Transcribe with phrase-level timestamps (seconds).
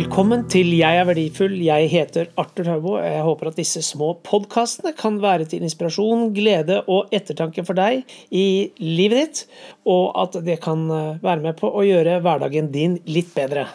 [0.00, 1.58] Velkommen til Jeg er verdifull.
[1.60, 2.92] Jeg heter Arthur Haubo.
[3.02, 8.06] Jeg håper at disse små podkastene kan være til inspirasjon, glede og ettertanke for deg
[8.32, 9.42] i livet ditt,
[9.84, 13.66] og at det kan eh, være med på å gjøre hverdagen din litt bedre.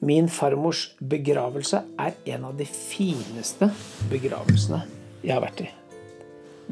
[0.00, 3.68] Min farmors begravelse er en av de fineste
[4.08, 5.68] begravelsene jeg har vært i.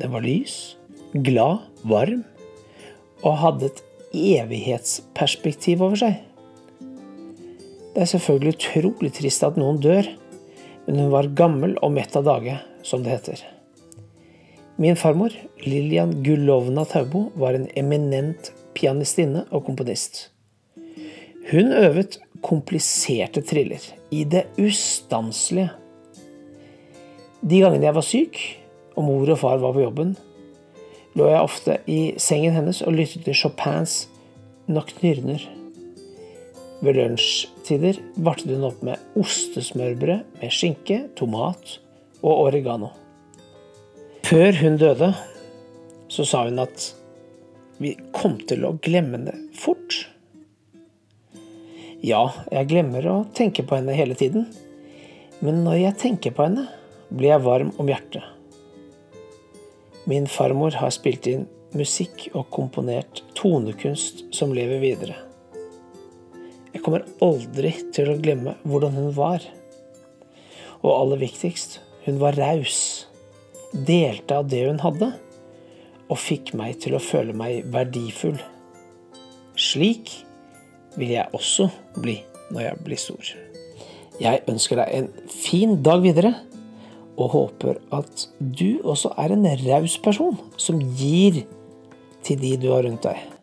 [0.00, 0.76] Den var lys,
[1.14, 2.24] glad, varm
[3.20, 3.80] og hadde et
[4.16, 6.18] evighetsperspektiv over seg.
[7.90, 10.06] Det er selvfølgelig utrolig trist at noen dør,
[10.86, 13.42] men hun var gammel og mett av dage, som det heter.
[14.80, 15.34] Min farmor,
[15.66, 20.30] Lillian Gullovna Taubo, var en eminent pianistinne og komponist.
[21.50, 22.16] Hun øvet
[22.46, 25.74] kompliserte triller i det ustanselige.
[27.40, 28.40] De gangene jeg var syk,
[28.98, 30.12] og mor og far var på jobben,
[31.16, 34.04] lå jeg ofte i sengen hennes og lyttet til Chopins
[34.70, 35.42] Nocturner.
[36.84, 41.78] Ved lunsjtider vartet hun opp med ostesmørbrød med skinke, tomat
[42.20, 42.92] og oregano.
[44.28, 45.10] Før hun døde,
[46.12, 46.90] så sa hun at
[47.80, 49.96] vi kom til å glemme det fort.
[52.04, 54.46] Ja, jeg glemmer å tenke på henne hele tiden.
[55.40, 56.66] Men når jeg tenker på henne,
[57.10, 58.24] blir jeg varm om hjertet.
[60.10, 65.16] Min farmor har spilt inn musikk og komponert tonekunst som lever videre.
[66.70, 69.44] Jeg kommer aldri til å glemme hvordan hun var.
[70.80, 73.06] Og aller viktigst, hun var raus.
[73.70, 75.12] Delte av det hun hadde,
[76.10, 78.38] og fikk meg til å føle meg verdifull.
[79.60, 80.14] Slik
[80.96, 81.68] vil jeg også
[82.00, 82.16] bli
[82.50, 83.34] når jeg blir stor.
[84.20, 86.32] Jeg ønsker deg en fin dag videre,
[87.20, 91.42] og håper at du også er en raus person som gir
[92.24, 93.39] til de du har rundt deg.